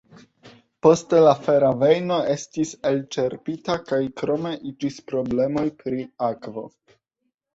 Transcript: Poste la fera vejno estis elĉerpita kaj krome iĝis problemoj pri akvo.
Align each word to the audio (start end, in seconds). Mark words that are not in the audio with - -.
Poste 0.85 1.17
la 1.25 1.33
fera 1.47 1.67
vejno 1.83 2.15
estis 2.35 2.71
elĉerpita 2.91 3.75
kaj 3.91 4.01
krome 4.21 4.53
iĝis 4.71 4.97
problemoj 5.11 5.65
pri 5.83 6.01
akvo. 6.29 6.65